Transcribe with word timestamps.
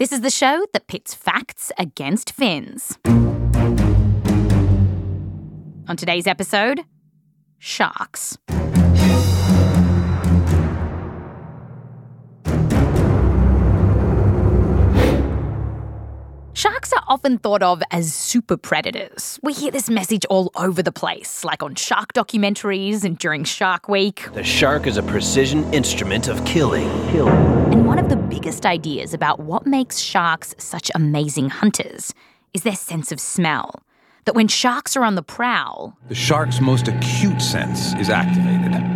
This 0.00 0.12
is 0.12 0.22
the 0.22 0.30
show 0.30 0.64
that 0.72 0.86
pits 0.86 1.12
facts 1.12 1.70
against 1.76 2.32
fins. 2.32 2.96
On 5.86 5.94
today's 5.94 6.26
episode, 6.26 6.80
sharks. 7.58 8.38
Often 17.10 17.38
thought 17.38 17.62
of 17.62 17.82
as 17.90 18.14
super 18.14 18.56
predators. 18.56 19.40
We 19.42 19.52
hear 19.52 19.72
this 19.72 19.90
message 19.90 20.24
all 20.30 20.52
over 20.54 20.80
the 20.80 20.92
place, 20.92 21.44
like 21.44 21.60
on 21.60 21.74
shark 21.74 22.12
documentaries 22.12 23.02
and 23.02 23.18
during 23.18 23.42
Shark 23.42 23.88
Week. 23.88 24.28
The 24.32 24.44
shark 24.44 24.86
is 24.86 24.96
a 24.96 25.02
precision 25.02 25.74
instrument 25.74 26.28
of 26.28 26.42
killing. 26.44 26.88
killing. 27.10 27.34
And 27.72 27.84
one 27.84 27.98
of 27.98 28.08
the 28.08 28.16
biggest 28.16 28.64
ideas 28.64 29.12
about 29.12 29.40
what 29.40 29.66
makes 29.66 29.98
sharks 29.98 30.54
such 30.56 30.88
amazing 30.94 31.50
hunters 31.50 32.14
is 32.54 32.62
their 32.62 32.76
sense 32.76 33.10
of 33.10 33.18
smell. 33.18 33.82
That 34.24 34.36
when 34.36 34.46
sharks 34.46 34.96
are 34.96 35.02
on 35.02 35.16
the 35.16 35.22
prowl, 35.22 35.98
The 36.08 36.14
shark's 36.14 36.60
most 36.60 36.86
acute 36.86 37.42
sense 37.42 37.92
is 37.94 38.08
activated 38.08 38.86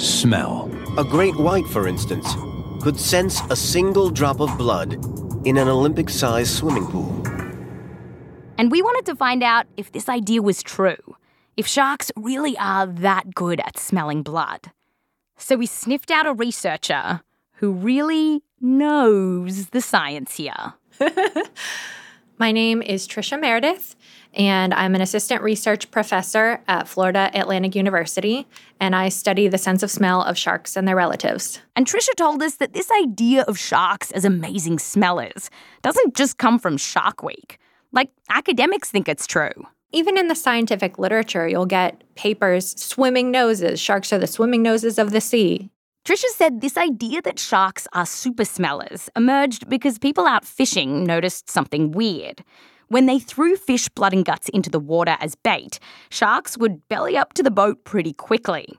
smell. 0.00 0.70
A 0.98 1.04
great 1.04 1.36
white, 1.36 1.66
for 1.66 1.86
instance, 1.86 2.34
could 2.80 2.98
sense 2.98 3.42
a 3.50 3.54
single 3.54 4.10
drop 4.10 4.40
of 4.40 4.56
blood 4.58 4.96
in 5.44 5.56
an 5.56 5.68
Olympic 5.68 6.08
sized 6.08 6.54
swimming 6.54 6.86
pool. 6.86 7.22
and 8.58 8.70
we 8.70 8.80
wanted 8.82 9.06
to 9.06 9.16
find 9.16 9.42
out 9.42 9.66
if 9.76 9.90
this 9.92 10.08
idea 10.08 10.40
was 10.40 10.62
true. 10.62 11.16
If 11.56 11.66
sharks 11.66 12.12
really 12.16 12.56
are 12.58 12.86
that 12.86 13.34
good 13.34 13.60
at 13.60 13.78
smelling 13.78 14.22
blood. 14.22 14.70
So 15.36 15.56
we 15.56 15.66
sniffed 15.66 16.10
out 16.10 16.26
a 16.26 16.32
researcher 16.32 17.22
who 17.54 17.72
really 17.72 18.42
knows 18.60 19.68
the 19.70 19.80
science 19.80 20.36
here. 20.36 20.74
My 22.38 22.52
name 22.52 22.80
is 22.82 23.06
Trisha 23.08 23.38
Meredith, 23.40 23.96
and 24.34 24.72
I'm 24.72 24.94
an 24.94 25.00
assistant 25.00 25.42
research 25.42 25.90
professor 25.90 26.62
at 26.68 26.88
Florida 26.88 27.30
Atlantic 27.34 27.74
University, 27.74 28.46
and 28.80 28.96
I 28.96 29.08
study 29.08 29.48
the 29.48 29.58
sense 29.58 29.82
of 29.82 29.90
smell 29.90 30.22
of 30.22 30.38
sharks 30.38 30.76
and 30.76 30.88
their 30.88 30.96
relatives. 30.96 31.60
And 31.76 31.86
Trisha 31.86 32.14
told 32.16 32.42
us 32.42 32.56
that 32.56 32.72
this 32.72 32.90
idea 32.90 33.42
of 33.42 33.58
sharks 33.58 34.10
as 34.12 34.24
amazing 34.24 34.78
smellers 34.78 35.50
doesn't 35.82 36.14
just 36.14 36.38
come 36.38 36.58
from 36.58 36.76
Shark 36.76 37.22
Week. 37.22 37.58
Like, 37.92 38.10
academics 38.30 38.90
think 38.90 39.08
it's 39.08 39.26
true. 39.26 39.52
Even 39.92 40.16
in 40.16 40.28
the 40.28 40.34
scientific 40.34 40.98
literature, 40.98 41.46
you'll 41.46 41.66
get 41.66 42.02
papers 42.14 42.74
swimming 42.82 43.30
noses. 43.30 43.78
Sharks 43.78 44.12
are 44.12 44.18
the 44.18 44.26
swimming 44.26 44.62
noses 44.62 44.98
of 44.98 45.10
the 45.10 45.20
sea. 45.20 45.70
Trisha 46.04 46.28
said 46.34 46.60
this 46.60 46.76
idea 46.76 47.22
that 47.22 47.38
sharks 47.38 47.86
are 47.92 48.06
super 48.06 48.44
smellers 48.44 49.08
emerged 49.14 49.68
because 49.68 49.98
people 49.98 50.26
out 50.26 50.44
fishing 50.44 51.04
noticed 51.04 51.48
something 51.48 51.92
weird. 51.92 52.42
When 52.92 53.06
they 53.06 53.18
threw 53.18 53.56
fish 53.56 53.88
blood 53.88 54.12
and 54.12 54.22
guts 54.22 54.50
into 54.50 54.68
the 54.68 54.78
water 54.78 55.16
as 55.18 55.34
bait, 55.34 55.78
sharks 56.10 56.58
would 56.58 56.86
belly 56.90 57.16
up 57.16 57.32
to 57.32 57.42
the 57.42 57.50
boat 57.50 57.84
pretty 57.84 58.12
quickly. 58.12 58.78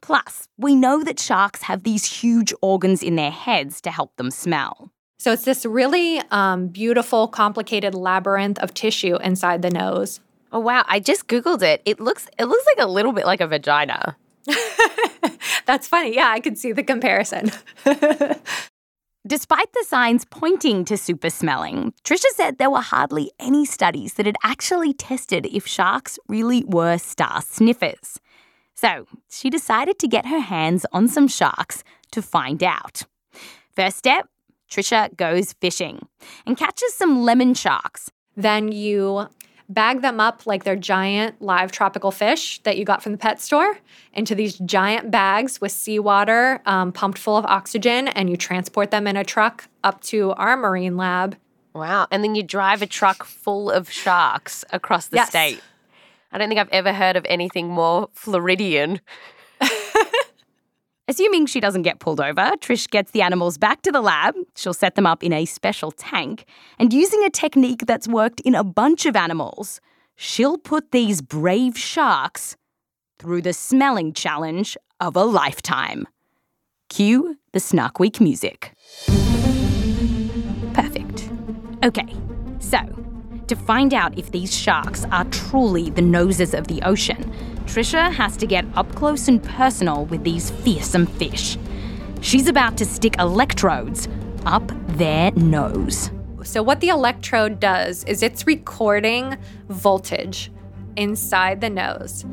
Plus, 0.00 0.48
we 0.56 0.74
know 0.74 1.04
that 1.04 1.20
sharks 1.20 1.60
have 1.64 1.82
these 1.82 2.22
huge 2.22 2.54
organs 2.62 3.02
in 3.02 3.16
their 3.16 3.30
heads 3.30 3.82
to 3.82 3.90
help 3.90 4.16
them 4.16 4.30
smell. 4.30 4.90
So 5.18 5.32
it's 5.32 5.44
this 5.44 5.66
really 5.66 6.22
um, 6.30 6.68
beautiful, 6.68 7.28
complicated 7.28 7.94
labyrinth 7.94 8.58
of 8.60 8.72
tissue 8.72 9.16
inside 9.16 9.60
the 9.60 9.68
nose. 9.68 10.20
Oh 10.50 10.60
wow, 10.60 10.86
I 10.88 10.98
just 10.98 11.28
googled 11.28 11.60
it. 11.60 11.82
It 11.84 12.00
looks 12.00 12.28
it 12.38 12.46
looks 12.46 12.64
like 12.64 12.82
a 12.82 12.88
little 12.88 13.12
bit 13.12 13.26
like 13.26 13.42
a 13.42 13.46
vagina. 13.46 14.16
That's 15.66 15.86
funny. 15.86 16.14
Yeah, 16.14 16.30
I 16.30 16.40
could 16.40 16.56
see 16.56 16.72
the 16.72 16.82
comparison. 16.82 17.52
Despite 19.24 19.72
the 19.72 19.84
signs 19.86 20.24
pointing 20.24 20.84
to 20.86 20.96
super 20.96 21.30
smelling, 21.30 21.94
Trisha 22.02 22.26
said 22.34 22.58
there 22.58 22.70
were 22.70 22.80
hardly 22.80 23.30
any 23.38 23.64
studies 23.64 24.14
that 24.14 24.26
had 24.26 24.36
actually 24.42 24.92
tested 24.92 25.46
if 25.46 25.64
sharks 25.64 26.18
really 26.26 26.64
were 26.64 26.98
star 26.98 27.40
sniffers. 27.40 28.18
So 28.74 29.06
she 29.30 29.48
decided 29.48 30.00
to 30.00 30.08
get 30.08 30.26
her 30.26 30.40
hands 30.40 30.84
on 30.92 31.06
some 31.06 31.28
sharks 31.28 31.84
to 32.10 32.20
find 32.20 32.64
out. 32.64 33.04
First 33.76 33.98
step 33.98 34.28
Trisha 34.68 35.16
goes 35.16 35.52
fishing 35.52 36.08
and 36.44 36.56
catches 36.56 36.92
some 36.94 37.22
lemon 37.22 37.54
sharks. 37.54 38.10
then 38.36 38.72
you 38.72 39.28
bag 39.74 40.02
them 40.02 40.20
up 40.20 40.46
like 40.46 40.64
they're 40.64 40.76
giant 40.76 41.40
live 41.40 41.72
tropical 41.72 42.10
fish 42.10 42.60
that 42.62 42.76
you 42.76 42.84
got 42.84 43.02
from 43.02 43.12
the 43.12 43.18
pet 43.18 43.40
store 43.40 43.78
into 44.12 44.34
these 44.34 44.58
giant 44.58 45.10
bags 45.10 45.60
with 45.60 45.72
seawater 45.72 46.60
um, 46.66 46.92
pumped 46.92 47.18
full 47.18 47.36
of 47.36 47.44
oxygen, 47.46 48.08
and 48.08 48.28
you 48.30 48.36
transport 48.36 48.90
them 48.90 49.06
in 49.06 49.16
a 49.16 49.24
truck 49.24 49.68
up 49.84 50.00
to 50.02 50.32
our 50.32 50.56
marine 50.56 50.96
lab. 50.96 51.36
Wow. 51.74 52.06
And 52.10 52.22
then 52.22 52.34
you 52.34 52.42
drive 52.42 52.82
a 52.82 52.86
truck 52.86 53.24
full 53.24 53.70
of 53.70 53.90
sharks 53.90 54.64
across 54.72 55.06
the 55.08 55.16
Yes. 55.16 55.28
state. 55.30 55.60
I 56.30 56.38
don't 56.38 56.48
think 56.48 56.60
I've 56.60 56.68
ever 56.70 56.92
heard 56.92 57.16
of 57.16 57.24
anything 57.28 57.68
more 57.68 58.08
Floridian. 58.12 59.00
Assuming 61.12 61.44
she 61.44 61.60
doesn't 61.60 61.82
get 61.82 61.98
pulled 61.98 62.22
over, 62.22 62.52
Trish 62.56 62.88
gets 62.88 63.10
the 63.10 63.20
animals 63.20 63.58
back 63.58 63.82
to 63.82 63.92
the 63.92 64.00
lab. 64.00 64.34
She'll 64.56 64.72
set 64.72 64.94
them 64.94 65.04
up 65.04 65.22
in 65.22 65.30
a 65.30 65.44
special 65.44 65.90
tank. 65.90 66.46
And 66.78 66.90
using 66.90 67.22
a 67.22 67.28
technique 67.28 67.84
that's 67.86 68.08
worked 68.08 68.40
in 68.40 68.54
a 68.54 68.64
bunch 68.64 69.04
of 69.04 69.14
animals, 69.14 69.78
she'll 70.16 70.56
put 70.56 70.90
these 70.90 71.20
brave 71.20 71.76
sharks 71.76 72.56
through 73.18 73.42
the 73.42 73.52
smelling 73.52 74.14
challenge 74.14 74.74
of 75.00 75.14
a 75.14 75.22
lifetime. 75.22 76.08
Cue 76.88 77.36
the 77.52 77.60
Snark 77.60 78.00
Week 78.00 78.18
music. 78.18 78.72
Perfect. 80.72 81.28
Okay, 81.84 82.16
so 82.58 82.78
to 83.48 83.56
find 83.56 83.94
out 83.94 84.18
if 84.18 84.30
these 84.30 84.54
sharks 84.54 85.04
are 85.12 85.24
truly 85.26 85.90
the 85.90 86.02
noses 86.02 86.54
of 86.54 86.66
the 86.66 86.82
ocean, 86.82 87.32
Trisha 87.66 88.12
has 88.12 88.36
to 88.38 88.46
get 88.46 88.64
up 88.74 88.94
close 88.94 89.28
and 89.28 89.42
personal 89.42 90.06
with 90.06 90.24
these 90.24 90.50
fearsome 90.50 91.06
fish. 91.06 91.56
She's 92.20 92.48
about 92.48 92.76
to 92.78 92.84
stick 92.84 93.16
electrodes 93.18 94.08
up 94.46 94.70
their 94.96 95.30
nose. 95.32 96.10
So, 96.44 96.62
what 96.62 96.80
the 96.80 96.88
electrode 96.88 97.60
does 97.60 98.04
is 98.04 98.22
it's 98.22 98.46
recording 98.46 99.36
voltage 99.68 100.50
inside 100.96 101.60
the 101.60 101.70
nose. 101.70 102.24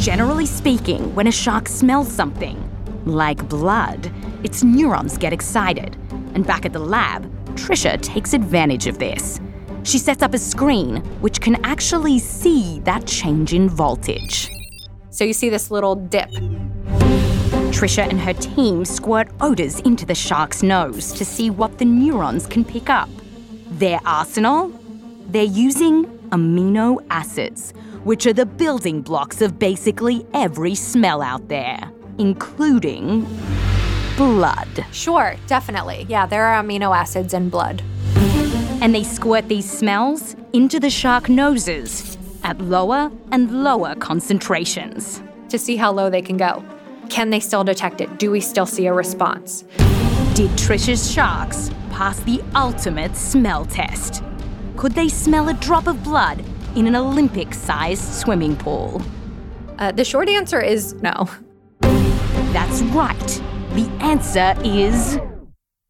Generally 0.00 0.46
speaking, 0.46 1.14
when 1.14 1.26
a 1.26 1.32
shark 1.32 1.68
smells 1.68 2.12
something, 2.12 2.56
like 3.04 3.48
blood, 3.48 4.12
its 4.44 4.62
neurons 4.62 5.16
get 5.18 5.32
excited. 5.32 5.96
And 6.34 6.46
back 6.46 6.64
at 6.64 6.72
the 6.72 6.78
lab, 6.78 7.26
Trisha 7.56 8.00
takes 8.00 8.32
advantage 8.32 8.86
of 8.86 8.98
this. 8.98 9.40
She 9.88 9.96
sets 9.96 10.22
up 10.22 10.34
a 10.34 10.38
screen 10.38 10.96
which 11.22 11.40
can 11.40 11.64
actually 11.64 12.18
see 12.18 12.80
that 12.80 13.06
change 13.06 13.54
in 13.54 13.70
voltage. 13.70 14.50
So, 15.08 15.24
you 15.24 15.32
see 15.32 15.48
this 15.48 15.70
little 15.70 15.94
dip. 15.94 16.28
Trisha 17.72 18.06
and 18.06 18.20
her 18.20 18.34
team 18.34 18.84
squirt 18.84 19.30
odors 19.40 19.80
into 19.80 20.04
the 20.04 20.14
shark's 20.14 20.62
nose 20.62 21.10
to 21.12 21.24
see 21.24 21.48
what 21.48 21.78
the 21.78 21.86
neurons 21.86 22.46
can 22.46 22.66
pick 22.66 22.90
up. 22.90 23.08
Their 23.70 23.98
arsenal? 24.04 24.70
They're 25.30 25.44
using 25.44 26.04
amino 26.32 27.02
acids, 27.08 27.72
which 28.04 28.26
are 28.26 28.34
the 28.34 28.44
building 28.44 29.00
blocks 29.00 29.40
of 29.40 29.58
basically 29.58 30.26
every 30.34 30.74
smell 30.74 31.22
out 31.22 31.48
there, 31.48 31.80
including 32.18 33.26
blood. 34.18 34.84
Sure, 34.92 35.34
definitely. 35.46 36.04
Yeah, 36.10 36.26
there 36.26 36.44
are 36.44 36.62
amino 36.62 36.94
acids 36.94 37.32
in 37.32 37.48
blood. 37.48 37.82
And 38.80 38.94
they 38.94 39.02
squirt 39.04 39.48
these 39.48 39.68
smells 39.70 40.36
into 40.52 40.78
the 40.78 40.90
shark 40.90 41.28
noses 41.28 42.16
at 42.44 42.58
lower 42.60 43.10
and 43.32 43.64
lower 43.64 43.94
concentrations. 43.96 45.20
to 45.48 45.58
see 45.58 45.76
how 45.76 45.90
low 45.90 46.10
they 46.10 46.20
can 46.22 46.36
go. 46.36 46.62
Can 47.08 47.30
they 47.30 47.40
still 47.40 47.64
detect 47.64 48.00
it? 48.02 48.18
Do 48.18 48.30
we 48.30 48.40
still 48.40 48.66
see 48.66 48.86
a 48.86 48.92
response? 48.92 49.62
Did 50.34 50.50
Trisha's 50.58 51.10
sharks 51.10 51.70
pass 51.90 52.20
the 52.20 52.42
ultimate 52.54 53.16
smell 53.16 53.64
test? 53.64 54.22
Could 54.76 54.92
they 54.92 55.08
smell 55.08 55.48
a 55.48 55.54
drop 55.54 55.86
of 55.86 56.04
blood 56.04 56.44
in 56.76 56.86
an 56.86 56.94
Olympic 56.94 57.54
sized 57.54 58.12
swimming 58.12 58.56
pool? 58.56 59.00
Uh, 59.78 59.90
the 59.90 60.04
short 60.04 60.28
answer 60.28 60.60
is 60.60 60.92
no. 61.02 61.30
That's 62.52 62.82
right. 62.82 63.42
The 63.72 63.88
answer 64.00 64.54
is. 64.62 65.18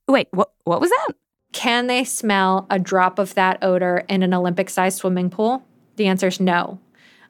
Wait, 0.06 0.28
what, 0.30 0.52
what 0.64 0.80
was 0.80 0.90
that? 0.90 1.08
Can 1.58 1.88
they 1.88 2.04
smell 2.04 2.68
a 2.70 2.78
drop 2.78 3.18
of 3.18 3.34
that 3.34 3.58
odor 3.62 4.04
in 4.08 4.22
an 4.22 4.32
Olympic 4.32 4.70
sized 4.70 4.98
swimming 4.98 5.28
pool? 5.28 5.64
The 5.96 6.06
answer 6.06 6.28
is 6.28 6.38
no. 6.38 6.78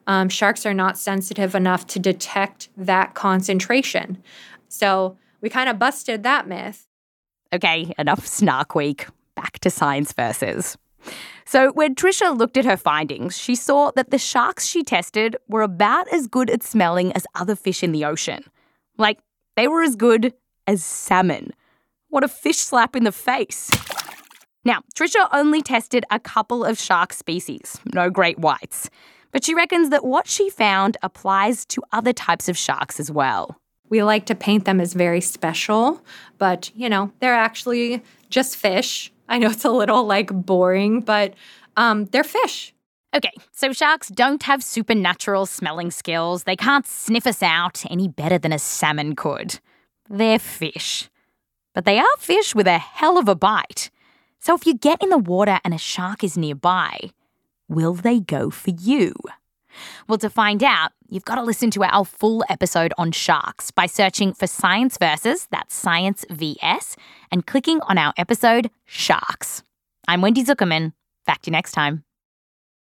Um, 0.05 0.29
sharks 0.29 0.67
are 0.67 0.73
not 0.73 0.99
sensitive 0.99 1.55
enough 1.55 1.87
to 1.87 1.99
detect 1.99 2.69
that 2.77 3.15
concentration. 3.15 4.21
So 4.67 5.17
we 5.41 5.49
kind 5.49 5.67
of 5.67 5.79
busted 5.79 6.21
that 6.21 6.47
myth. 6.47 6.85
Okay, 7.51 7.91
enough 7.97 8.27
snark 8.27 8.75
week. 8.75 9.07
Back 9.33 9.57
to 9.61 9.71
Science 9.71 10.13
Versus. 10.13 10.77
So, 11.45 11.71
when 11.71 11.95
Trisha 11.95 12.37
looked 12.37 12.57
at 12.57 12.65
her 12.65 12.77
findings, 12.77 13.35
she 13.35 13.55
saw 13.55 13.89
that 13.95 14.11
the 14.11 14.19
sharks 14.19 14.67
she 14.67 14.83
tested 14.83 15.37
were 15.47 15.63
about 15.63 16.07
as 16.13 16.27
good 16.27 16.51
at 16.51 16.61
smelling 16.61 17.11
as 17.13 17.25
other 17.33 17.55
fish 17.55 17.81
in 17.81 17.93
the 17.93 18.05
ocean. 18.05 18.43
Like, 18.95 19.17
they 19.55 19.67
were 19.67 19.81
as 19.81 19.95
good 19.95 20.35
as 20.67 20.83
salmon. 20.83 21.51
What 22.09 22.23
a 22.23 22.27
fish 22.27 22.57
slap 22.57 22.95
in 22.95 23.05
the 23.05 23.11
face. 23.11 23.71
Now, 24.69 24.83
Trisha 24.93 25.27
only 25.33 25.63
tested 25.63 26.05
a 26.11 26.19
couple 26.19 26.63
of 26.63 26.77
shark 26.77 27.11
species, 27.11 27.81
no 27.95 28.11
great 28.11 28.37
whites. 28.37 28.87
But 29.31 29.43
she 29.43 29.55
reckons 29.55 29.89
that 29.89 30.05
what 30.05 30.27
she 30.27 30.51
found 30.51 30.95
applies 31.01 31.65
to 31.73 31.81
other 31.91 32.13
types 32.13 32.47
of 32.47 32.55
sharks 32.55 32.99
as 32.99 33.09
well. 33.09 33.59
We 33.89 34.03
like 34.03 34.27
to 34.27 34.35
paint 34.35 34.65
them 34.65 34.79
as 34.79 34.93
very 34.93 35.21
special, 35.21 36.03
but 36.37 36.69
you 36.75 36.87
know, 36.87 37.11
they're 37.19 37.33
actually 37.33 38.03
just 38.29 38.57
fish. 38.57 39.11
I 39.27 39.39
know 39.39 39.49
it's 39.49 39.65
a 39.65 39.71
little 39.71 40.03
like 40.03 40.31
boring, 40.31 41.01
but 41.01 41.33
um, 41.75 42.05
they're 42.05 42.23
fish. 42.23 42.71
Okay, 43.15 43.33
so 43.51 43.73
sharks 43.73 44.09
don't 44.09 44.43
have 44.43 44.63
supernatural 44.63 45.47
smelling 45.47 45.89
skills. 45.89 46.43
They 46.43 46.55
can't 46.55 46.85
sniff 46.85 47.25
us 47.25 47.41
out 47.41 47.83
any 47.89 48.07
better 48.07 48.37
than 48.37 48.53
a 48.53 48.59
salmon 48.59 49.15
could. 49.15 49.59
They're 50.11 50.37
fish. 50.37 51.09
But 51.73 51.85
they 51.85 51.97
are 51.97 52.17
fish 52.19 52.53
with 52.53 52.67
a 52.67 52.77
hell 52.77 53.17
of 53.17 53.27
a 53.27 53.33
bite. 53.33 53.89
So 54.39 54.55
if 54.55 54.65
you 54.65 54.73
get 54.73 55.03
in 55.03 55.09
the 55.09 55.17
water 55.17 55.59
and 55.63 55.73
a 55.73 55.77
shark 55.77 56.23
is 56.23 56.37
nearby, 56.37 57.11
will 57.67 57.93
they 57.93 58.19
go 58.19 58.49
for 58.49 58.71
you? 58.71 59.13
Well, 60.07 60.17
to 60.17 60.29
find 60.29 60.63
out, 60.63 60.91
you've 61.09 61.25
got 61.25 61.35
to 61.35 61.43
listen 61.43 61.71
to 61.71 61.83
our 61.83 62.05
full 62.05 62.43
episode 62.49 62.93
on 62.97 63.11
sharks 63.11 63.69
by 63.69 63.85
searching 63.85 64.33
for 64.33 64.47
Science 64.47 64.97
Versus, 64.97 65.47
that's 65.51 65.75
Science 65.75 66.25
VS, 66.29 66.95
and 67.31 67.45
clicking 67.45 67.81
on 67.81 67.97
our 67.97 68.13
episode 68.17 68.71
Sharks. 68.85 69.63
I'm 70.07 70.21
Wendy 70.21 70.43
Zuckerman. 70.43 70.93
Back 71.25 71.41
to 71.43 71.47
you 71.47 71.51
next 71.51 71.73
time. 71.73 72.08